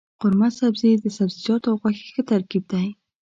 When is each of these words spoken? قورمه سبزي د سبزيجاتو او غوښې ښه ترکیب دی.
قورمه 0.21 0.49
سبزي 0.59 0.91
د 0.99 1.05
سبزيجاتو 1.17 1.67
او 1.71 1.75
غوښې 1.81 2.05
ښه 2.13 2.21
ترکیب 2.31 2.63
دی. 2.73 2.87